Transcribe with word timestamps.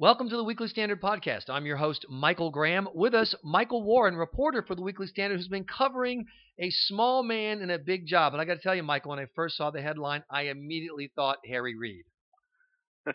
Welcome 0.00 0.30
to 0.30 0.36
the 0.38 0.44
Weekly 0.44 0.68
Standard 0.68 1.02
Podcast. 1.02 1.50
I'm 1.50 1.66
your 1.66 1.76
host, 1.76 2.06
Michael 2.08 2.50
Graham. 2.50 2.88
With 2.94 3.12
us, 3.12 3.34
Michael 3.44 3.82
Warren, 3.82 4.16
reporter 4.16 4.64
for 4.66 4.74
the 4.74 4.80
Weekly 4.80 5.06
Standard, 5.06 5.36
who's 5.36 5.46
been 5.46 5.66
covering 5.66 6.24
a 6.58 6.70
small 6.70 7.22
man 7.22 7.60
in 7.60 7.68
a 7.68 7.78
big 7.78 8.06
job. 8.06 8.32
And 8.32 8.40
I 8.40 8.46
got 8.46 8.54
to 8.54 8.62
tell 8.62 8.74
you, 8.74 8.82
Michael, 8.82 9.10
when 9.10 9.18
I 9.18 9.26
first 9.34 9.58
saw 9.58 9.70
the 9.70 9.82
headline, 9.82 10.22
I 10.30 10.44
immediately 10.44 11.12
thought 11.14 11.36
Harry 11.46 11.76
Reid. 11.76 12.04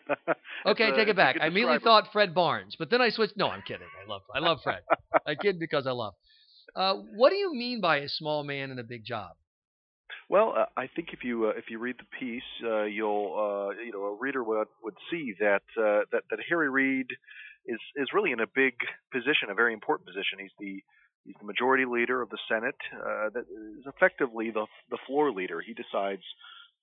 okay, 0.68 0.90
a, 0.92 0.96
take 0.96 1.08
it 1.08 1.16
back. 1.16 1.38
I 1.42 1.48
immediately 1.48 1.80
thought 1.80 2.10
Fred 2.14 2.36
Barnes, 2.36 2.76
but 2.78 2.92
then 2.92 3.02
I 3.02 3.10
switched. 3.10 3.36
No, 3.36 3.48
I'm 3.48 3.64
kidding. 3.64 3.88
I 4.06 4.08
love 4.08 4.22
I 4.36 4.38
love 4.38 4.60
Fred. 4.64 4.82
I 5.26 5.34
kid 5.34 5.58
because 5.58 5.88
I 5.88 5.92
love. 5.92 6.14
Uh, 6.76 6.94
what 7.16 7.32
do 7.32 7.36
you 7.36 7.52
mean 7.56 7.82
by 7.82 8.02
a 8.02 8.10
small 8.10 8.44
man 8.44 8.70
in 8.70 8.78
a 8.78 8.84
big 8.84 9.04
job? 9.04 9.32
Well, 10.30 10.54
uh, 10.58 10.66
I 10.78 10.88
think 10.88 11.10
if 11.14 11.24
you 11.24 11.48
uh, 11.48 11.58
if 11.58 11.66
you 11.70 11.80
read 11.80 11.96
the 11.98 12.10
piece, 12.20 12.44
uh, 12.64 12.84
you'll 12.84 13.34
uh, 13.38 13.82
you 13.82 13.92
know 13.92 14.04
a 14.06 14.18
reader 14.20 14.44
would 14.44 14.68
would 14.84 14.96
see 15.12 15.34
that 15.40 15.64
uh, 15.78 16.02
that 16.12 16.24
that 16.30 16.40
Harry 16.50 16.70
Reid 16.70 17.08
is 17.66 17.80
is 17.96 18.08
really 18.14 18.32
in 18.32 18.40
a 18.40 18.48
big 18.48 18.74
position, 19.12 19.50
a 19.50 19.56
very 19.56 19.74
important 19.74 20.08
position. 20.08 20.40
He's 20.40 20.52
the 20.60 20.84
he's 21.26 21.36
the 21.40 21.46
majority 21.46 21.86
leader 21.86 22.22
of 22.22 22.30
the 22.30 22.40
Senate. 22.50 22.78
Uh, 22.94 23.30
that 23.34 23.46
is 23.78 23.86
effectively 23.86 24.52
the 24.52 24.66
the 24.90 24.98
floor 25.08 25.32
leader. 25.32 25.62
He 25.62 25.74
decides 25.74 26.24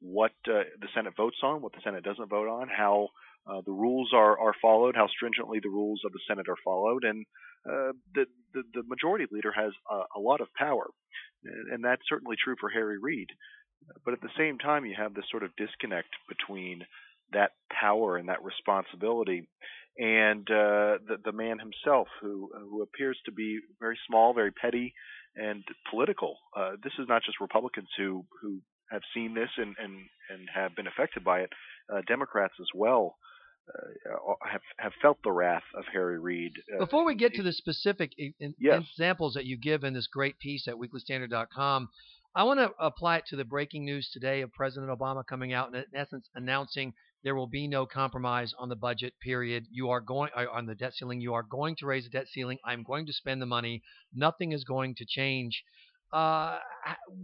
what 0.01 0.33
uh, 0.49 0.67
the 0.81 0.89
Senate 0.95 1.15
votes 1.17 1.39
on, 1.43 1.63
what 1.63 1.73
the 1.73 1.81
Senate 1.85 2.03
doesn't 2.05 2.29
vote 2.29 2.49
on, 2.49 2.69
how 2.69 3.09
uh, 3.47 3.61
the 3.67 3.73
rules 3.73 4.11
are 4.15 4.39
are 4.39 4.55
followed, 4.61 4.95
how 4.95 5.09
stringently 5.09 5.59
the 5.63 5.69
rules 5.69 6.01
of 6.05 6.13
the 6.13 6.21
Senate 6.29 6.49
are 6.49 6.57
followed, 6.65 7.05
and 7.05 7.27
uh, 7.67 7.93
the, 8.15 8.27
the 8.55 8.63
the 8.75 8.83
majority 8.87 9.27
leader 9.31 9.53
has 9.53 9.73
a, 9.91 10.19
a 10.19 10.21
lot 10.21 10.41
of 10.41 10.49
power, 10.57 10.87
and, 11.45 11.85
that's 11.85 12.03
certainly 12.09 12.37
true 12.43 12.55
for 12.61 12.69
Harry 12.69 12.99
Reid. 12.99 13.29
But 14.05 14.15
at 14.15 14.21
the 14.21 14.31
same 14.39 14.59
time, 14.59 14.85
you 14.85 14.95
have 14.97 15.15
this 15.15 15.25
sort 15.31 15.43
of 15.43 15.51
disconnect 15.57 16.11
between 16.29 16.83
that 17.33 17.51
power 17.81 18.17
and 18.17 18.29
that 18.29 18.45
responsibility 18.45 19.49
and 19.99 20.49
uh, 20.51 21.03
the 21.07 21.17
the 21.25 21.33
man 21.33 21.59
himself, 21.59 22.09
who 22.21 22.51
who 22.71 22.83
appears 22.83 23.19
to 23.27 23.33
be 23.33 23.59
very 23.81 23.99
small, 24.07 24.33
very 24.33 24.53
petty, 24.53 24.95
and 25.37 25.65
political. 25.91 26.37
Uh, 26.57 26.73
this 26.83 26.93
is 26.99 27.07
not 27.09 27.23
just 27.25 27.41
Republicans 27.41 27.89
who 27.99 28.25
who 28.41 28.61
have 28.91 29.03
seen 29.15 29.35
this 29.35 29.51
and 29.57 29.75
and 29.79 29.95
and 30.31 30.49
have 30.55 30.75
been 30.77 30.87
affected 30.87 31.25
by 31.25 31.41
it. 31.41 31.51
Uh, 31.93 32.01
Democrats 32.07 32.55
as 32.61 32.69
well 32.75 33.17
uh, 33.69 34.35
have 34.51 34.61
have 34.79 34.93
felt 35.01 35.19
the 35.23 35.33
wrath 35.33 35.63
of 35.75 35.85
Harry 35.93 36.19
Reid. 36.19 36.53
Uh, 36.75 36.79
Before 36.85 37.05
we 37.05 37.15
get 37.15 37.35
to 37.35 37.43
the 37.43 37.53
specific 37.53 38.13
in- 38.19 38.55
Yes. 38.59 38.83
examples 38.91 39.35
that 39.35 39.45
you 39.47 39.57
give 39.57 39.85
in 39.85 39.95
this 39.95 40.07
great 40.07 40.39
piece 40.39 40.67
at 40.69 40.75
weeklystandard.com, 40.75 41.89
I 42.35 42.43
want 42.45 42.61
to 42.61 42.73
apply 42.79 43.19
it 43.19 43.27
to 43.27 43.37
the 43.37 43.45
breaking 43.45 43.85
news 43.85 44.11
today 44.13 44.41
of 44.41 44.53
President 44.53 44.91
Obama 44.91 45.25
coming 45.27 45.53
out 45.53 45.69
and 45.69 45.77
in 45.77 45.85
essence 45.95 46.29
announcing 46.35 46.95
there 47.25 47.35
will 47.37 47.47
be 47.47 47.69
no 47.69 47.87
compromise 47.87 48.53
on 48.59 48.69
the 48.69 48.75
budget. 48.77 49.15
Period. 49.21 49.67
You 49.71 49.91
are 49.91 50.01
going 50.01 50.31
uh, 50.37 50.47
on 50.53 50.67
the 50.67 50.75
debt 50.75 50.95
ceiling. 50.95 51.21
You 51.21 51.35
are 51.35 51.45
going 51.45 51.77
to 51.77 51.87
raise 51.87 52.05
the 52.05 52.11
debt 52.11 52.27
ceiling. 52.29 52.59
I'm 52.65 52.83
going 52.83 53.07
to 53.07 53.13
spend 53.13 53.41
the 53.41 53.47
money. 53.47 53.83
Nothing 54.13 54.51
is 54.53 54.65
going 54.65 54.97
to 54.97 55.05
change. 55.07 55.63
Uh, 56.13 56.59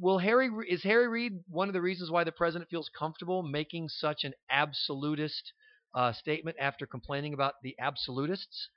will 0.01 0.19
Harry 0.19 0.49
is 0.69 0.83
Harry 0.83 1.09
Reid 1.09 1.33
one 1.49 1.69
of 1.69 1.75
the 1.75 1.81
reasons 1.83 2.11
why 2.11 2.25
the 2.25 2.33
president 2.33 2.71
feels 2.71 2.89
comfortable 2.97 3.43
making 3.43 3.89
such 3.89 4.25
an 4.25 4.33
absolutist 4.51 5.53
uh, 5.95 6.13
statement 6.13 6.57
after 6.61 6.87
complaining 6.87 7.35
about 7.35 7.55
the 7.63 7.75
absolutists? 7.79 8.69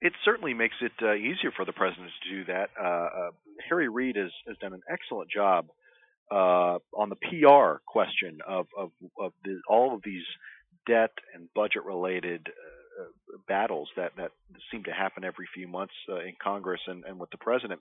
it 0.00 0.12
certainly 0.24 0.54
makes 0.54 0.76
it 0.80 0.92
uh, 1.02 1.14
easier 1.14 1.50
for 1.54 1.64
the 1.64 1.72
president 1.72 2.10
to 2.22 2.36
do 2.36 2.44
that. 2.44 2.70
Uh, 2.80 2.86
uh, 2.86 3.30
Harry 3.68 3.88
Reid 3.88 4.16
has, 4.16 4.30
has 4.46 4.56
done 4.58 4.72
an 4.72 4.82
excellent 4.90 5.30
job 5.30 5.66
uh, 6.30 6.78
on 6.96 7.08
the 7.08 7.16
PR 7.16 7.80
question 7.86 8.38
of 8.46 8.66
of, 8.76 8.90
of 9.18 9.32
the, 9.44 9.60
all 9.68 9.94
of 9.94 10.02
these 10.04 10.24
debt 10.86 11.10
and 11.34 11.48
budget 11.54 11.84
related 11.84 12.46
uh, 12.48 13.38
battles 13.48 13.88
that 13.96 14.12
that 14.16 14.30
seem 14.70 14.84
to 14.84 14.92
happen 14.92 15.24
every 15.24 15.48
few 15.54 15.66
months 15.66 15.94
uh, 16.08 16.20
in 16.20 16.34
Congress 16.42 16.80
and, 16.86 17.04
and 17.04 17.18
with 17.18 17.30
the 17.30 17.38
president. 17.38 17.80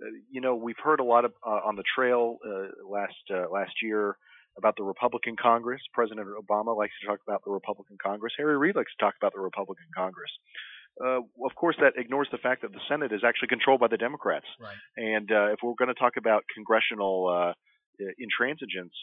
Uh, 0.00 0.06
you 0.30 0.40
know, 0.40 0.54
we've 0.54 0.78
heard 0.82 1.00
a 1.00 1.04
lot 1.04 1.24
of 1.24 1.32
uh, 1.44 1.60
on 1.64 1.74
the 1.74 1.84
trail 1.94 2.38
last 2.88 3.14
last 3.50 3.72
year 3.82 4.16
about 4.58 4.76
the 4.76 4.82
Republican 4.82 5.36
Congress. 5.40 5.80
President 5.92 6.26
Obama 6.28 6.76
likes 6.76 6.92
to 7.00 7.06
talk 7.06 7.20
about 7.26 7.42
the 7.44 7.50
Republican 7.50 7.96
Congress. 8.02 8.32
Harry 8.36 8.56
Reid 8.56 8.76
likes 8.76 8.92
to 8.98 9.04
talk 9.04 9.14
about 9.20 9.32
the 9.34 9.40
Republican 9.40 9.86
Congress. 9.94 10.30
Uh, 10.98 11.20
of 11.44 11.54
course, 11.54 11.76
that 11.80 11.92
ignores 11.96 12.28
the 12.32 12.38
fact 12.38 12.62
that 12.62 12.72
the 12.72 12.80
Senate 12.88 13.12
is 13.12 13.20
actually 13.26 13.48
controlled 13.48 13.80
by 13.80 13.88
the 13.88 13.98
Democrats. 13.98 14.46
Right. 14.58 14.76
And 14.96 15.30
uh, 15.30 15.52
if 15.52 15.58
we're 15.62 15.74
going 15.78 15.92
to 15.92 16.00
talk 16.00 16.14
about 16.16 16.44
congressional 16.54 17.28
uh, 17.28 17.52
intransigence, 18.00 18.96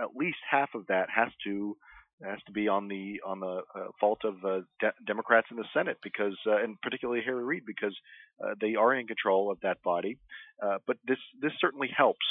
uh, 0.00 0.04
at 0.04 0.16
least 0.16 0.38
half 0.50 0.70
of 0.74 0.86
that 0.86 1.08
has 1.14 1.28
to 1.44 1.76
has 2.22 2.38
to 2.46 2.52
be 2.52 2.68
on 2.68 2.88
the 2.88 3.20
on 3.26 3.40
the 3.40 3.62
uh, 3.74 3.88
fault 4.00 4.20
of 4.24 4.36
uh, 4.44 4.60
de- 4.80 4.94
Democrats 5.06 5.48
in 5.50 5.56
the 5.56 5.64
Senate 5.74 5.98
because, 6.02 6.36
uh, 6.46 6.62
and 6.62 6.80
particularly 6.80 7.20
Harry 7.24 7.44
Reid, 7.44 7.64
because 7.66 7.94
uh, 8.42 8.54
they 8.60 8.74
are 8.76 8.94
in 8.94 9.06
control 9.06 9.50
of 9.50 9.58
that 9.62 9.82
body. 9.82 10.18
Uh, 10.62 10.78
but 10.86 10.96
this 11.06 11.18
this 11.40 11.52
certainly 11.60 11.90
helps. 11.94 12.26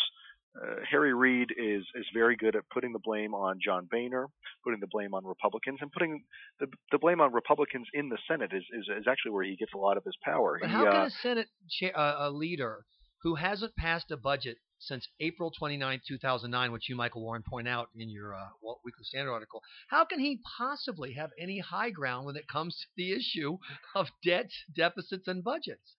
Uh, 0.56 0.76
Harry 0.90 1.14
Reid 1.14 1.50
is 1.58 1.84
is 1.96 2.06
very 2.14 2.36
good 2.36 2.56
at 2.56 2.64
putting 2.72 2.94
the 2.94 3.00
blame 3.00 3.34
on 3.34 3.60
John 3.64 3.88
Boehner, 3.90 4.28
putting 4.64 4.80
the 4.80 4.88
blame 4.92 5.14
on 5.14 5.26
Republicans, 5.26 5.80
and 5.82 5.92
putting 5.92 6.24
the 6.60 6.68
the 6.92 7.00
blame 7.00 7.22
on 7.22 7.34
Republicans 7.34 7.88
in 7.94 8.10
the 8.10 8.18
Senate 8.28 8.52
is 8.54 8.64
is, 8.72 8.88
is 9.00 9.06
actually 9.08 9.32
where 9.32 9.44
he 9.44 9.56
gets 9.56 9.74
a 9.74 9.78
lot 9.78 9.98
of 9.98 10.04
his 10.04 10.16
power. 10.24 10.60
But 10.62 10.70
he, 10.70 10.76
how 10.76 10.86
uh, 10.86 10.92
can 10.92 11.02
a 11.06 11.10
Senate 11.10 11.48
cha- 11.70 11.98
uh, 12.00 12.28
a 12.28 12.30
leader 12.30 12.86
who 13.24 13.36
hasn't 13.36 13.76
passed 13.76 14.12
a 14.12 14.18
budget 14.18 14.58
since 14.80 15.08
April 15.22 15.50
29, 15.58 16.02
2009, 16.08 16.72
which 16.72 16.90
you, 16.90 16.96
Michael 16.96 17.22
Warren, 17.22 17.44
point 17.50 17.68
out 17.68 17.88
in 17.96 18.10
your 18.10 18.36
uh, 18.36 18.48
Weekly 18.84 19.06
Standard 19.06 19.32
article, 19.32 19.62
how 19.88 20.04
can 20.04 20.20
he 20.20 20.42
possibly 20.58 21.14
have 21.14 21.32
any 21.40 21.60
high 21.60 21.90
ground 21.90 22.26
when 22.26 22.36
it 22.36 22.48
comes 22.48 22.76
to 22.76 22.88
the 22.98 23.14
issue 23.14 23.58
of 23.96 24.08
debt, 24.24 24.50
deficits, 24.76 25.28
and 25.28 25.44
budgets? 25.44 25.96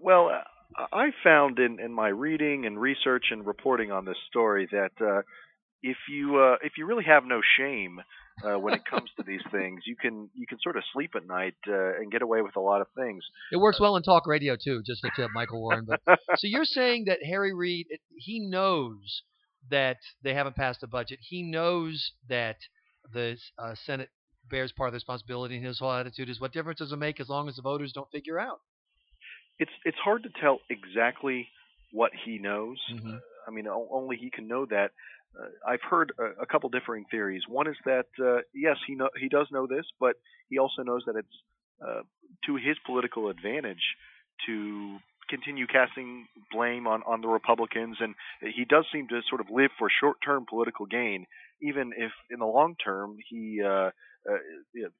Well, 0.00 0.28
uh, 0.28 0.86
I 0.92 1.10
found 1.24 1.58
in, 1.58 1.80
in 1.80 1.92
my 1.92 2.08
reading 2.08 2.66
and 2.66 2.80
research 2.80 3.26
and 3.30 3.46
reporting 3.46 3.90
on 3.90 4.04
this 4.04 4.16
story 4.28 4.68
that 4.70 4.92
uh, 5.00 5.22
if 5.82 5.96
you 6.08 6.36
uh, 6.36 6.56
if 6.62 6.72
you 6.78 6.86
really 6.86 7.04
have 7.04 7.24
no 7.24 7.40
shame 7.58 8.00
uh, 8.44 8.58
when 8.58 8.74
it 8.74 8.82
comes 8.88 9.10
to 9.16 9.22
these 9.26 9.42
things, 9.50 9.82
you 9.86 9.96
can 9.96 10.30
you 10.34 10.46
can 10.46 10.58
sort 10.62 10.76
of 10.76 10.82
sleep 10.92 11.10
at 11.16 11.26
night 11.26 11.54
uh, 11.68 11.96
and 11.96 12.10
get 12.10 12.22
away 12.22 12.42
with 12.42 12.56
a 12.56 12.60
lot 12.60 12.80
of 12.80 12.86
things. 12.96 13.22
It 13.50 13.58
works 13.58 13.80
well 13.80 13.96
in 13.96 14.02
talk 14.02 14.26
radio 14.26 14.56
too, 14.62 14.82
just 14.86 15.04
a 15.04 15.10
tip, 15.14 15.30
Michael 15.34 15.60
Warren. 15.60 15.86
But 15.86 16.00
so 16.36 16.46
you're 16.46 16.64
saying 16.64 17.04
that 17.06 17.18
Harry 17.24 17.54
Reid, 17.54 17.86
he 18.16 18.40
knows 18.40 19.22
that 19.70 19.98
they 20.22 20.34
haven't 20.34 20.56
passed 20.56 20.82
a 20.82 20.86
budget. 20.86 21.18
He 21.20 21.42
knows 21.42 22.12
that 22.28 22.56
the 23.12 23.36
uh, 23.58 23.74
Senate 23.84 24.08
bears 24.48 24.72
part 24.72 24.88
of 24.88 24.92
the 24.92 24.96
responsibility, 24.96 25.56
and 25.56 25.64
his 25.64 25.78
whole 25.78 25.92
attitude 25.92 26.28
is, 26.28 26.40
"What 26.40 26.52
difference 26.52 26.78
does 26.78 26.92
it 26.92 26.96
make 26.96 27.20
as 27.20 27.28
long 27.28 27.48
as 27.48 27.56
the 27.56 27.62
voters 27.62 27.92
don't 27.92 28.10
figure 28.10 28.38
out?" 28.38 28.60
It's 29.62 29.76
it's 29.88 30.00
hard 30.08 30.22
to 30.24 30.30
tell 30.42 30.56
exactly 30.76 31.38
what 31.92 32.12
he 32.24 32.38
knows. 32.48 32.78
Mhm. 32.90 33.20
I 33.46 33.50
mean, 33.50 33.66
only 34.00 34.16
he 34.24 34.30
can 34.36 34.46
know 34.52 34.64
that. 34.66 34.90
Uh, 35.38 35.48
I've 35.72 35.84
heard 35.92 36.08
a, 36.18 36.42
a 36.44 36.46
couple 36.52 36.68
differing 36.68 37.04
theories. 37.10 37.42
One 37.48 37.66
is 37.66 37.78
that 37.92 38.08
uh, 38.28 38.40
yes, 38.66 38.76
he 38.86 38.94
know 39.00 39.10
he 39.24 39.28
does 39.28 39.48
know 39.50 39.66
this, 39.66 39.86
but 40.04 40.14
he 40.50 40.58
also 40.58 40.82
knows 40.82 41.02
that 41.06 41.16
it's 41.22 41.36
uh, 41.86 42.02
to 42.46 42.52
his 42.56 42.76
political 42.86 43.28
advantage 43.34 43.84
to 44.46 44.98
continue 45.32 45.66
casting 45.66 46.26
blame 46.50 46.86
on 46.86 47.02
on 47.06 47.20
the 47.22 47.28
Republicans, 47.28 47.96
and 48.00 48.14
he 48.40 48.64
does 48.64 48.84
seem 48.92 49.08
to 49.08 49.20
sort 49.28 49.40
of 49.40 49.48
live 49.50 49.70
for 49.78 49.88
short-term 50.00 50.44
political 50.48 50.86
gain, 50.86 51.26
even 51.60 51.92
if 51.96 52.12
in 52.30 52.38
the 52.38 52.52
long 52.58 52.74
term 52.82 53.16
he. 53.28 53.62
Uh, 53.62 53.90
uh, 54.24 54.38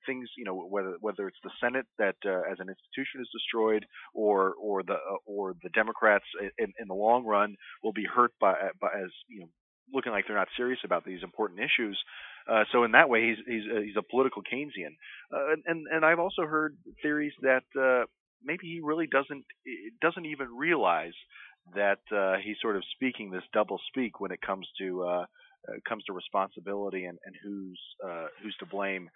things, 0.04 0.28
you 0.36 0.44
know, 0.44 0.56
whether 0.74 0.96
whether 1.00 1.28
it's 1.28 1.38
the 1.44 1.50
Senate 1.62 1.86
that 1.96 2.16
uh, 2.26 2.40
as 2.50 2.58
an 2.58 2.68
institution 2.68 3.20
is 3.20 3.28
destroyed, 3.32 3.86
or 4.14 4.54
or 4.60 4.82
the 4.82 4.94
uh, 4.94 5.22
or 5.26 5.54
the 5.62 5.68
Democrats 5.68 6.24
in, 6.58 6.72
in 6.80 6.88
the 6.88 6.94
long 6.94 7.24
run 7.24 7.54
will 7.84 7.92
be 7.92 8.04
hurt 8.04 8.32
by, 8.40 8.54
by 8.80 8.88
as 8.88 9.10
you 9.28 9.38
know 9.42 9.48
looking 9.94 10.12
like 10.12 10.24
they're 10.26 10.36
not 10.36 10.48
serious 10.56 10.80
about 10.84 11.04
these 11.04 11.22
important 11.22 11.60
issues. 11.60 11.98
Uh, 12.50 12.64
so 12.72 12.82
in 12.84 12.92
that 12.92 13.08
way, 13.08 13.28
he's 13.28 13.38
he's 13.46 13.62
uh, 13.70 13.80
he's 13.80 13.96
a 13.96 14.02
political 14.02 14.42
Keynesian. 14.42 14.96
Uh, 15.32 15.54
and 15.66 15.86
and 15.86 16.04
I've 16.04 16.18
also 16.18 16.42
heard 16.42 16.76
theories 17.02 17.32
that 17.42 17.64
uh, 17.78 18.06
maybe 18.44 18.66
he 18.66 18.80
really 18.82 19.06
doesn't 19.06 19.44
doesn't 20.00 20.26
even 20.26 20.48
realize 20.56 21.14
that 21.74 22.00
uh, 22.14 22.36
he's 22.42 22.56
sort 22.60 22.76
of 22.76 22.82
speaking 22.94 23.30
this 23.30 23.42
double 23.52 23.80
speak 23.88 24.20
when 24.20 24.32
it 24.32 24.40
comes 24.40 24.66
to 24.78 25.02
uh, 25.02 25.24
uh, 25.68 25.72
comes 25.88 26.04
to 26.04 26.12
responsibility 26.12 27.04
and, 27.04 27.18
and 27.24 27.34
who's 27.42 27.80
uh, 28.04 28.26
who's 28.42 28.56
to 28.58 28.66
blame. 28.66 29.08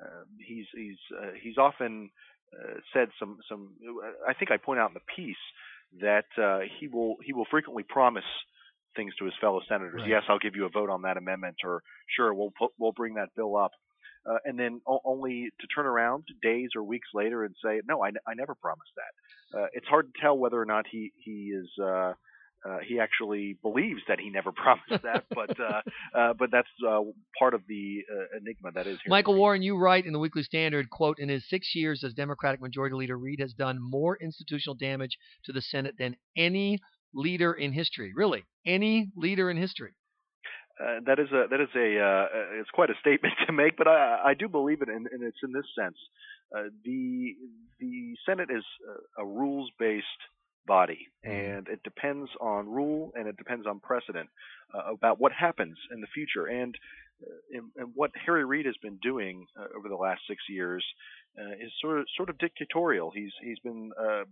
Uh, 0.00 0.24
he's 0.38 0.66
he's 0.74 0.98
uh, 1.18 1.30
he's 1.42 1.58
often 1.58 2.10
uh, 2.52 2.74
said 2.92 3.08
some 3.18 3.38
some. 3.48 3.70
I 4.28 4.34
think 4.34 4.50
I 4.50 4.56
point 4.56 4.80
out 4.80 4.90
in 4.90 4.94
the 4.94 5.14
piece 5.16 5.36
that 6.00 6.26
uh, 6.42 6.60
he 6.78 6.88
will 6.88 7.16
he 7.24 7.32
will 7.32 7.46
frequently 7.50 7.84
promise 7.88 8.24
things 8.96 9.14
to 9.18 9.24
his 9.24 9.34
fellow 9.40 9.60
senators. 9.68 10.00
Right. 10.00 10.08
Yes, 10.08 10.22
I'll 10.28 10.38
give 10.38 10.56
you 10.56 10.66
a 10.66 10.68
vote 10.68 10.90
on 10.90 11.02
that 11.02 11.16
amendment, 11.16 11.56
or 11.64 11.82
sure, 12.16 12.32
we'll 12.32 12.52
put, 12.56 12.70
we'll 12.78 12.92
bring 12.92 13.14
that 13.14 13.30
bill 13.36 13.56
up. 13.56 13.72
Uh, 14.28 14.38
and 14.44 14.58
then 14.58 14.80
o- 14.86 15.00
only 15.04 15.50
to 15.60 15.66
turn 15.74 15.86
around 15.86 16.24
days 16.42 16.70
or 16.74 16.82
weeks 16.82 17.08
later 17.14 17.44
and 17.44 17.54
say, 17.62 17.80
no, 17.86 18.02
I, 18.02 18.08
n- 18.08 18.14
I 18.26 18.34
never 18.34 18.54
promised 18.54 18.92
that. 18.96 19.58
Uh, 19.58 19.66
it's 19.72 19.86
hard 19.86 20.12
to 20.12 20.20
tell 20.20 20.36
whether 20.36 20.60
or 20.60 20.64
not 20.64 20.86
he 20.90 21.12
he 21.24 21.52
is 21.54 21.68
uh, 21.82 22.12
uh, 22.66 22.78
he 22.86 22.98
actually 22.98 23.58
believes 23.62 24.00
that 24.08 24.18
he 24.18 24.30
never 24.30 24.50
promised 24.56 25.02
that, 25.02 25.24
but 25.34 25.50
uh, 25.60 25.82
uh, 26.18 26.32
but 26.32 26.50
that's 26.50 26.68
uh, 26.88 27.00
part 27.38 27.54
of 27.54 27.60
the 27.68 28.00
uh, 28.10 28.38
enigma 28.38 28.70
that 28.72 28.86
is. 28.86 28.98
Here. 29.04 29.10
Michael 29.10 29.34
Warren, 29.34 29.62
you 29.62 29.76
write 29.76 30.06
in 30.06 30.12
the 30.12 30.18
Weekly 30.18 30.42
Standard, 30.42 30.88
quote, 30.90 31.18
in 31.18 31.28
his 31.28 31.44
six 31.48 31.74
years 31.74 32.02
as 32.04 32.14
Democratic 32.14 32.60
Majority 32.60 32.96
Leader, 32.96 33.18
Reid 33.18 33.40
has 33.40 33.52
done 33.52 33.78
more 33.80 34.16
institutional 34.20 34.74
damage 34.74 35.16
to 35.44 35.52
the 35.52 35.60
Senate 35.60 35.94
than 35.98 36.16
any 36.36 36.78
leader 37.12 37.52
in 37.52 37.72
history. 37.72 38.12
Really, 38.14 38.44
any 38.66 39.10
leader 39.16 39.50
in 39.50 39.56
history. 39.56 39.92
Uh, 40.80 41.00
that 41.06 41.18
is 41.18 41.30
a 41.30 41.46
that 41.50 41.60
is 41.60 41.68
a 41.76 42.00
uh, 42.00 42.26
it's 42.60 42.70
quite 42.70 42.90
a 42.90 42.94
statement 43.00 43.34
to 43.46 43.52
make, 43.52 43.76
but 43.76 43.86
I 43.86 44.30
I 44.30 44.34
do 44.34 44.48
believe 44.48 44.82
it, 44.82 44.88
and, 44.88 45.06
and 45.06 45.22
it's 45.22 45.38
in 45.42 45.52
this 45.52 45.66
sense. 45.78 45.96
Uh, 46.54 46.64
the 46.84 47.34
the 47.80 48.14
Senate 48.26 48.48
is 48.50 48.64
a, 49.18 49.22
a 49.22 49.26
rules 49.26 49.70
based 49.78 50.06
body, 50.66 51.08
mm-hmm. 51.24 51.30
and 51.30 51.68
it 51.68 51.82
depends 51.82 52.30
on 52.40 52.68
rule 52.68 53.12
and 53.14 53.28
it 53.28 53.36
depends 53.36 53.66
on 53.66 53.80
precedent 53.80 54.28
uh, 54.74 54.92
about 54.92 55.20
what 55.20 55.32
happens 55.32 55.76
in 55.92 56.00
the 56.00 56.06
future. 56.08 56.46
And, 56.46 56.74
uh, 57.22 57.60
and 57.76 57.92
what 57.94 58.10
Harry 58.26 58.44
Reid 58.44 58.66
has 58.66 58.76
been 58.82 58.98
doing 59.02 59.46
uh, 59.58 59.66
over 59.76 59.88
the 59.88 59.96
last 59.96 60.22
six 60.28 60.42
years 60.48 60.84
uh, 61.38 61.52
is 61.52 61.72
sort 61.80 61.98
of 62.00 62.06
sort 62.16 62.30
of 62.30 62.38
dictatorial. 62.38 63.10
He's 63.14 63.32
he's 63.42 63.58
been 63.60 63.90
uh, 63.98 64.24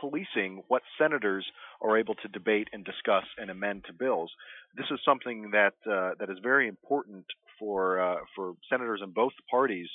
policing 0.00 0.62
what 0.68 0.82
senators 0.98 1.46
are 1.82 1.98
able 1.98 2.14
to 2.16 2.28
debate 2.28 2.68
and 2.72 2.84
discuss 2.84 3.24
and 3.38 3.50
amend 3.50 3.84
to 3.86 3.92
bills. 3.92 4.30
This 4.76 4.86
is 4.90 4.98
something 5.04 5.50
that 5.52 5.74
uh, 5.90 6.12
that 6.18 6.30
is 6.30 6.38
very 6.42 6.68
important 6.68 7.26
for 7.58 8.00
uh, 8.00 8.20
for 8.34 8.54
senators 8.70 9.00
in 9.04 9.10
both 9.10 9.32
parties 9.50 9.88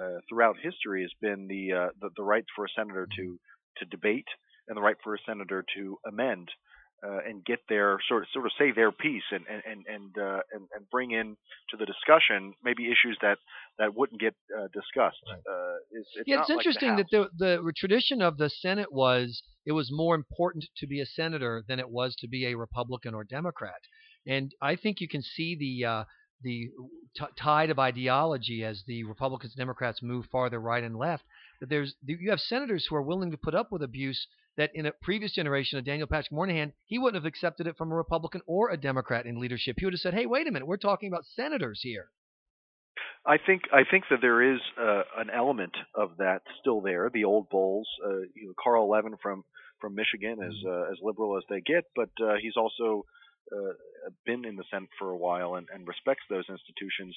uh, 0.00 0.20
throughout 0.28 0.56
history. 0.62 1.02
Has 1.02 1.12
been 1.20 1.48
the, 1.48 1.72
uh, 1.72 1.88
the, 2.00 2.10
the 2.16 2.22
right 2.22 2.44
for 2.54 2.64
a 2.64 2.68
senator 2.76 3.06
to 3.16 3.38
to 3.78 3.84
debate 3.86 4.28
and 4.68 4.76
the 4.76 4.82
right 4.82 4.96
for 5.02 5.14
a 5.14 5.18
senator 5.26 5.64
to 5.76 5.98
amend 6.06 6.48
uh, 7.06 7.18
and 7.26 7.44
get 7.44 7.60
their 7.68 7.98
sort 8.08 8.22
of 8.22 8.28
sort 8.32 8.46
of 8.46 8.52
say 8.58 8.72
their 8.72 8.90
piece 8.90 9.22
and 9.30 9.44
and 9.48 9.84
and 9.86 10.18
uh, 10.18 10.40
and, 10.52 10.68
and 10.74 10.90
bring 10.90 11.12
in 11.12 11.36
to 11.70 11.76
the 11.76 11.86
discussion 11.86 12.54
maybe 12.64 12.86
issues 12.86 13.16
that 13.22 13.38
that 13.78 13.94
wouldn't 13.94 14.20
get 14.20 14.34
uh, 14.56 14.66
discussed. 14.72 15.22
Right. 15.30 15.38
Uh, 15.38 15.76
it's, 15.92 16.08
it's 16.16 16.24
yeah, 16.26 16.40
it's 16.40 16.50
interesting 16.50 16.96
like 16.96 17.06
the 17.10 17.18
that 17.18 17.28
the 17.38 17.62
the 17.64 17.72
tradition 17.76 18.20
of 18.20 18.36
the 18.36 18.50
Senate 18.50 18.92
was 18.92 19.42
it 19.64 19.72
was 19.72 19.90
more 19.92 20.14
important 20.14 20.64
to 20.78 20.86
be 20.86 21.00
a 21.00 21.06
senator 21.06 21.64
than 21.68 21.78
it 21.78 21.88
was 21.88 22.16
to 22.16 22.28
be 22.28 22.46
a 22.46 22.56
Republican 22.56 23.14
or 23.14 23.24
Democrat, 23.24 23.80
and 24.26 24.52
I 24.60 24.76
think 24.76 25.00
you 25.00 25.08
can 25.08 25.22
see 25.22 25.56
the 25.56 25.86
uh, 25.86 26.04
the 26.42 26.70
t- 27.16 27.24
tide 27.36 27.70
of 27.70 27.78
ideology 27.78 28.64
as 28.64 28.82
the 28.86 29.04
Republicans 29.04 29.52
and 29.52 29.58
Democrats 29.58 30.02
move 30.02 30.26
farther 30.30 30.60
right 30.60 30.84
and 30.84 30.96
left. 30.96 31.24
That 31.60 31.68
there's 31.68 31.94
you 32.04 32.30
have 32.30 32.40
senators 32.40 32.86
who 32.88 32.96
are 32.96 33.02
willing 33.02 33.30
to 33.30 33.36
put 33.36 33.54
up 33.54 33.72
with 33.72 33.82
abuse 33.82 34.26
that 34.56 34.70
in 34.74 34.86
a 34.86 34.92
previous 34.92 35.32
generation 35.32 35.78
of 35.78 35.84
Daniel 35.84 36.06
Patrick 36.06 36.32
Moynihan, 36.32 36.72
he 36.84 36.98
wouldn't 36.98 37.22
have 37.22 37.28
accepted 37.28 37.66
it 37.66 37.76
from 37.76 37.92
a 37.92 37.96
Republican 37.96 38.42
or 38.46 38.70
a 38.70 38.76
Democrat 38.76 39.24
in 39.24 39.40
leadership. 39.40 39.76
He 39.78 39.86
would 39.86 39.94
have 39.94 40.00
said, 40.00 40.14
"Hey, 40.14 40.26
wait 40.26 40.46
a 40.46 40.50
minute, 40.50 40.66
we're 40.66 40.76
talking 40.76 41.08
about 41.08 41.24
senators 41.24 41.80
here." 41.82 42.10
I 43.26 43.36
think 43.38 43.62
I 43.72 43.82
think 43.88 44.04
that 44.10 44.20
there 44.20 44.42
is 44.54 44.60
uh, 44.80 45.02
an 45.16 45.30
element 45.30 45.76
of 45.94 46.16
that 46.18 46.42
still 46.60 46.80
there. 46.80 47.10
The 47.12 47.24
old 47.24 47.48
bulls, 47.50 47.88
uh, 48.04 48.20
you 48.34 48.46
know, 48.46 48.54
Carl 48.62 48.88
Levin 48.88 49.16
from 49.22 49.44
from 49.80 49.94
Michigan, 49.94 50.38
is 50.42 50.54
mm-hmm. 50.64 50.68
uh, 50.68 50.92
as 50.92 50.98
liberal 51.02 51.36
as 51.36 51.44
they 51.48 51.60
get, 51.60 51.84
but 51.94 52.10
uh, 52.22 52.34
he's 52.40 52.56
also 52.56 53.04
uh, 53.52 54.10
been 54.26 54.44
in 54.44 54.56
the 54.56 54.64
Senate 54.70 54.90
for 54.98 55.10
a 55.10 55.16
while 55.16 55.54
and, 55.56 55.68
and 55.72 55.86
respects 55.86 56.24
those 56.28 56.44
institutions. 56.48 57.16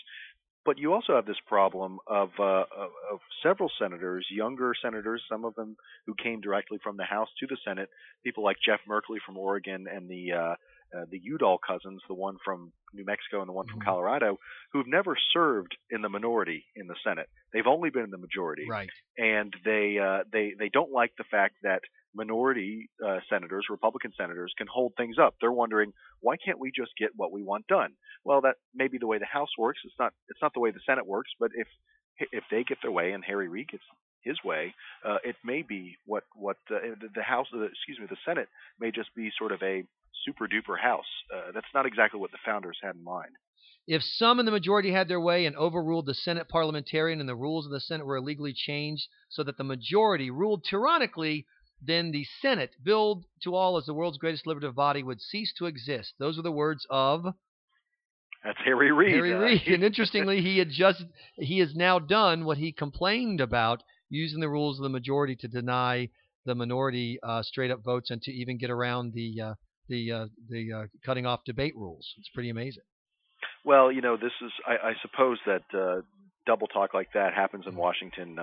But 0.63 0.77
you 0.77 0.93
also 0.93 1.15
have 1.15 1.25
this 1.25 1.39
problem 1.47 1.97
of, 2.05 2.29
uh, 2.39 2.43
of, 2.43 2.91
of 3.11 3.19
several 3.41 3.71
senators, 3.79 4.27
younger 4.29 4.73
senators, 4.79 5.23
some 5.27 5.43
of 5.43 5.55
them 5.55 5.75
who 6.05 6.13
came 6.13 6.39
directly 6.39 6.77
from 6.83 6.97
the 6.97 7.03
House 7.03 7.29
to 7.39 7.47
the 7.47 7.57
Senate, 7.65 7.89
people 8.23 8.43
like 8.43 8.57
Jeff 8.63 8.79
Merkley 8.87 9.17
from 9.25 9.37
Oregon 9.37 9.87
and 9.91 10.07
the 10.07 10.33
uh, 10.33 10.55
uh, 10.93 11.05
the 11.09 11.19
Udall 11.23 11.57
cousins, 11.57 12.01
the 12.09 12.13
one 12.13 12.37
from 12.43 12.73
New 12.93 13.05
Mexico 13.05 13.39
and 13.39 13.47
the 13.47 13.53
one 13.53 13.65
from 13.65 13.79
mm-hmm. 13.79 13.89
Colorado, 13.89 14.37
who've 14.73 14.87
never 14.87 15.15
served 15.33 15.75
in 15.89 16.01
the 16.01 16.09
minority 16.09 16.65
in 16.75 16.87
the 16.87 16.95
Senate. 17.01 17.29
They've 17.53 17.65
only 17.65 17.91
been 17.91 18.03
in 18.03 18.11
the 18.11 18.17
majority, 18.17 18.65
right? 18.69 18.89
And 19.17 19.53
they 19.63 19.97
uh, 19.97 20.23
they 20.31 20.53
they 20.59 20.69
don't 20.69 20.91
like 20.91 21.11
the 21.17 21.23
fact 21.23 21.55
that 21.63 21.81
minority 22.13 22.89
uh, 23.05 23.19
senators, 23.29 23.65
Republican 23.69 24.11
senators, 24.17 24.53
can 24.57 24.67
hold 24.67 24.93
things 24.97 25.17
up. 25.19 25.35
They're 25.39 25.51
wondering 25.51 25.93
why 26.19 26.35
can't 26.37 26.59
we 26.59 26.71
just 26.75 26.91
get 26.97 27.09
what 27.15 27.31
we 27.31 27.41
want 27.41 27.67
done? 27.67 27.93
Well, 28.23 28.41
that 28.41 28.55
may 28.73 28.87
be 28.87 28.97
the 28.97 29.07
way 29.07 29.17
the 29.17 29.25
House 29.25 29.49
works. 29.57 29.79
It's 29.83 29.95
not 29.99 30.13
it's 30.29 30.41
not 30.41 30.53
the 30.53 30.59
way 30.59 30.71
the 30.71 30.79
Senate 30.85 31.05
works. 31.05 31.31
But 31.39 31.51
if 31.53 31.67
if 32.31 32.43
they 32.51 32.63
get 32.63 32.77
their 32.81 32.91
way 32.91 33.11
and 33.11 33.23
Harry 33.23 33.47
Reid 33.47 33.69
gets 33.69 33.83
his 34.23 34.37
way, 34.43 34.73
uh, 35.07 35.17
it 35.23 35.35
may 35.43 35.61
be 35.61 35.97
what 36.05 36.23
what 36.35 36.57
uh, 36.69 36.77
the 37.15 37.23
House, 37.23 37.47
excuse 37.53 37.99
me, 37.99 38.07
the 38.09 38.17
Senate 38.25 38.49
may 38.79 38.91
just 38.91 39.13
be 39.15 39.31
sort 39.37 39.51
of 39.51 39.61
a 39.63 39.83
super 40.25 40.47
duper 40.47 40.79
House. 40.79 41.05
Uh, 41.33 41.51
that's 41.53 41.73
not 41.73 41.85
exactly 41.85 42.19
what 42.19 42.31
the 42.31 42.37
founders 42.45 42.77
had 42.83 42.95
in 42.95 43.03
mind. 43.03 43.31
If 43.87 44.03
some 44.03 44.39
in 44.39 44.45
the 44.45 44.51
majority 44.51 44.91
had 44.91 45.07
their 45.07 45.19
way 45.19 45.45
and 45.45 45.55
overruled 45.55 46.05
the 46.05 46.13
Senate 46.13 46.47
parliamentarian 46.47 47.19
and 47.19 47.27
the 47.27 47.35
rules 47.35 47.65
of 47.65 47.71
the 47.71 47.79
Senate 47.79 48.05
were 48.05 48.17
illegally 48.17 48.53
changed 48.53 49.07
so 49.29 49.43
that 49.43 49.57
the 49.57 49.63
majority 49.63 50.29
ruled 50.29 50.63
tyrannically, 50.63 51.47
then 51.81 52.11
the 52.11 52.25
Senate, 52.41 52.71
billed 52.83 53.25
to 53.43 53.55
all 53.55 53.77
as 53.77 53.85
the 53.85 53.93
world's 53.93 54.17
greatest 54.17 54.43
deliberative 54.43 54.75
body, 54.75 55.03
would 55.03 55.21
cease 55.21 55.53
to 55.57 55.65
exist. 55.65 56.13
Those 56.19 56.37
are 56.37 56.43
the 56.43 56.51
words 56.51 56.85
of 56.89 57.25
that's 58.43 58.57
Harry 58.65 58.91
Reid. 58.91 59.13
Harry 59.13 59.33
Reid. 59.33 59.67
and 59.67 59.83
interestingly, 59.83 60.41
he 60.41 60.57
had 60.57 60.69
just 60.69 61.03
he 61.35 61.59
has 61.59 61.75
now 61.75 61.99
done 61.99 62.45
what 62.45 62.57
he 62.57 62.71
complained 62.71 63.39
about, 63.39 63.83
using 64.09 64.39
the 64.39 64.49
rules 64.49 64.79
of 64.79 64.83
the 64.83 64.89
majority 64.89 65.35
to 65.37 65.47
deny 65.47 66.09
the 66.45 66.55
minority 66.55 67.19
uh, 67.21 67.43
straight 67.43 67.71
up 67.71 67.83
votes 67.83 68.09
and 68.09 68.21
to 68.23 68.31
even 68.31 68.57
get 68.57 68.71
around 68.71 69.13
the 69.13 69.41
uh, 69.41 69.53
the 69.89 70.11
uh, 70.11 70.25
the 70.49 70.73
uh, 70.73 70.85
cutting 71.05 71.25
off 71.25 71.41
debate 71.45 71.75
rules. 71.75 72.13
It's 72.17 72.29
pretty 72.33 72.49
amazing. 72.49 72.83
Well, 73.63 73.91
you 73.91 74.01
know, 74.01 74.17
this 74.17 74.33
is 74.43 74.51
I, 74.67 74.89
I 74.89 74.93
suppose 75.03 75.37
that 75.45 75.63
uh, 75.73 76.01
double 76.47 76.67
talk 76.67 76.95
like 76.95 77.09
that 77.13 77.33
happens 77.35 77.65
in 77.67 77.75
Washington 77.75 78.39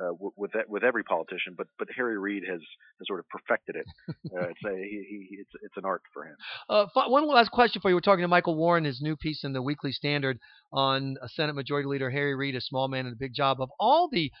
uh, 0.00 0.04
uh, 0.04 0.12
with 0.36 0.52
with 0.68 0.84
every 0.84 1.04
politician, 1.04 1.54
but 1.56 1.66
but 1.78 1.88
Harry 1.96 2.18
Reid 2.18 2.42
has, 2.48 2.60
has 2.60 3.06
sort 3.06 3.20
of 3.20 3.28
perfected 3.28 3.76
it. 3.76 3.86
Uh, 4.34 4.48
it's 4.48 4.64
a 4.66 4.74
he, 4.74 5.26
he, 5.30 5.36
it's 5.38 5.50
it's 5.62 5.76
an 5.76 5.84
art 5.84 6.02
for 6.12 6.24
him. 6.24 6.34
Uh, 6.68 6.86
one 6.94 7.28
last 7.28 7.50
question 7.52 7.80
for 7.80 7.88
you. 7.88 7.94
We're 7.94 8.00
talking 8.00 8.22
to 8.24 8.28
Michael 8.28 8.56
Warren, 8.56 8.84
his 8.84 9.00
new 9.00 9.16
piece 9.16 9.44
in 9.44 9.52
the 9.52 9.62
Weekly 9.62 9.92
Standard 9.92 10.38
on 10.72 11.16
a 11.22 11.28
Senate 11.28 11.54
Majority 11.54 11.88
Leader 11.88 12.10
Harry 12.10 12.34
Reid, 12.34 12.56
a 12.56 12.60
small 12.60 12.88
man 12.88 13.06
and 13.06 13.12
a 13.12 13.18
big 13.18 13.32
job. 13.32 13.60
Of 13.60 13.70
all 13.78 14.08
the 14.10 14.32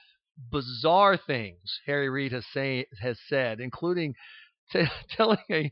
bizarre 0.50 1.16
things 1.16 1.78
Harry 1.86 2.08
Reid 2.08 2.32
has 2.32 2.44
say 2.52 2.86
has 3.00 3.18
said, 3.28 3.60
including 3.60 4.14
t- 4.72 4.86
telling 5.16 5.38
a 5.50 5.70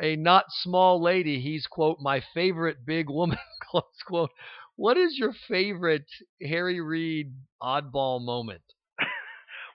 a 0.00 0.16
not 0.16 0.44
small 0.48 1.02
lady 1.02 1.40
he's 1.40 1.66
quote 1.66 1.98
my 2.00 2.22
favorite 2.32 2.86
big 2.86 3.10
woman 3.10 3.38
close 3.70 3.84
quote. 4.06 4.30
What 4.76 4.96
is 4.96 5.18
your 5.18 5.32
favorite 5.48 6.06
Harry 6.40 6.80
Reid 6.80 7.34
oddball 7.60 8.24
moment? 8.24 8.62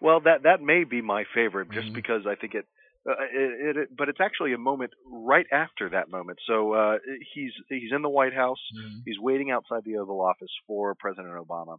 Well, 0.03 0.19
that 0.19 0.43
that 0.43 0.61
may 0.61 0.83
be 0.83 1.01
my 1.01 1.23
favorite, 1.33 1.71
just 1.71 1.87
mm-hmm. 1.87 1.95
because 1.95 2.27
I 2.27 2.35
think 2.35 2.53
it, 2.53 2.65
uh, 3.07 3.13
it, 3.33 3.77
it, 3.77 3.89
But 3.97 4.09
it's 4.09 4.21
actually 4.21 4.53
a 4.53 4.57
moment 4.57 4.91
right 5.05 5.45
after 5.51 5.89
that 5.89 6.09
moment. 6.09 6.39
So 6.47 6.73
uh, 6.73 6.97
he's 7.33 7.51
he's 7.69 7.91
in 7.93 8.01
the 8.01 8.09
White 8.09 8.33
House. 8.33 8.59
Mm-hmm. 8.77 8.99
He's 9.05 9.19
waiting 9.19 9.51
outside 9.51 9.83
the 9.85 9.97
Oval 9.97 10.21
Office 10.21 10.51
for 10.67 10.95
President 10.95 11.33
Obama, 11.35 11.77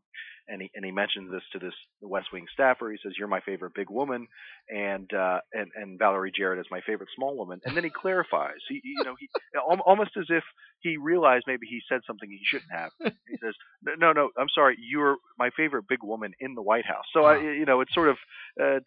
and 0.48 0.60
he 0.60 0.70
and 0.74 0.84
he 0.84 0.90
mentions 0.90 1.30
this 1.30 1.42
to 1.52 1.58
this 1.58 1.74
West 2.02 2.28
Wing 2.32 2.44
staffer. 2.52 2.90
He 2.90 2.98
says, 3.02 3.14
"You're 3.18 3.28
my 3.28 3.40
favorite 3.40 3.72
big 3.74 3.88
woman," 3.88 4.26
and 4.68 5.10
uh, 5.14 5.38
and 5.52 5.70
and 5.74 5.98
Valerie 5.98 6.32
Jarrett 6.36 6.60
is 6.60 6.66
my 6.70 6.80
favorite 6.86 7.08
small 7.16 7.36
woman. 7.36 7.60
And 7.64 7.74
then 7.74 7.84
he 7.84 7.90
clarifies. 7.90 8.60
He 8.68 8.80
you 8.84 9.04
know 9.04 9.14
he 9.18 9.28
almost 9.86 10.10
as 10.18 10.26
if 10.28 10.44
he 10.80 10.98
realized 10.98 11.44
maybe 11.46 11.66
he 11.66 11.80
said 11.88 12.00
something 12.06 12.28
he 12.28 12.40
shouldn't 12.44 12.70
have. 12.70 12.90
He 13.00 13.36
says, 13.42 13.54
"No, 13.98 14.12
no, 14.12 14.28
I'm 14.38 14.48
sorry. 14.54 14.76
You're 14.78 15.16
my 15.38 15.48
favorite 15.56 15.84
big 15.88 16.02
woman 16.02 16.32
in 16.38 16.54
the 16.54 16.62
White 16.62 16.86
House." 16.86 17.04
So. 17.12 17.24
I, 17.24 17.38
you 17.40 17.64
know, 17.64 17.80
it's 17.80 17.94
sort 17.94 18.08
of 18.08 18.16
uh, 18.60 18.80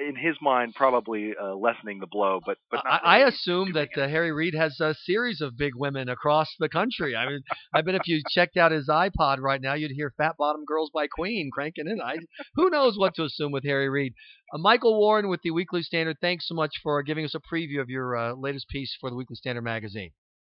in 0.00 0.16
his 0.16 0.36
mind 0.40 0.74
probably 0.74 1.33
uh, 1.40 1.54
lessening 1.54 1.98
the 2.00 2.06
blow, 2.06 2.40
but 2.44 2.58
but 2.70 2.82
I, 2.86 2.88
really 2.88 3.24
I 3.24 3.28
assume 3.28 3.72
that 3.74 3.88
uh, 3.96 4.08
Harry 4.08 4.32
Reid 4.32 4.54
has 4.54 4.78
a 4.80 4.94
series 4.94 5.40
of 5.40 5.56
big 5.56 5.74
women 5.74 6.08
across 6.08 6.48
the 6.58 6.68
country. 6.68 7.14
I 7.16 7.26
mean, 7.26 7.40
I 7.74 7.82
bet 7.82 7.94
if 7.94 8.06
you 8.06 8.22
checked 8.30 8.56
out 8.56 8.72
his 8.72 8.88
iPod 8.88 9.38
right 9.40 9.60
now, 9.60 9.74
you'd 9.74 9.90
hear 9.90 10.12
"Fat 10.16 10.36
Bottom 10.38 10.64
Girls" 10.64 10.90
by 10.92 11.06
Queen 11.06 11.50
cranking 11.52 11.88
in. 11.88 12.00
I, 12.00 12.16
who 12.54 12.70
knows 12.70 12.98
what 12.98 13.14
to 13.16 13.24
assume 13.24 13.52
with 13.52 13.64
Harry 13.64 13.88
Reid? 13.88 14.14
Uh, 14.52 14.58
Michael 14.58 14.98
Warren 14.98 15.28
with 15.28 15.40
the 15.42 15.50
Weekly 15.50 15.82
Standard. 15.82 16.16
Thanks 16.20 16.48
so 16.48 16.54
much 16.54 16.72
for 16.82 17.02
giving 17.02 17.24
us 17.24 17.34
a 17.34 17.54
preview 17.54 17.80
of 17.80 17.88
your 17.88 18.16
uh, 18.16 18.34
latest 18.34 18.68
piece 18.68 18.96
for 19.00 19.10
the 19.10 19.16
Weekly 19.16 19.36
Standard 19.36 19.62
magazine. 19.62 20.10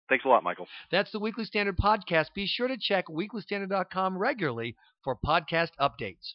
Thanks 0.09 0.25
a 0.25 0.27
lot, 0.27 0.43
Michael. 0.43 0.67
That's 0.91 1.11
the 1.11 1.19
Weekly 1.19 1.45
Standard 1.45 1.77
podcast. 1.77 2.27
Be 2.35 2.45
sure 2.45 2.67
to 2.67 2.77
check 2.77 3.05
weeklystandard.com 3.07 4.17
regularly 4.17 4.75
for 5.03 5.17
podcast 5.25 5.69
updates. 5.79 6.33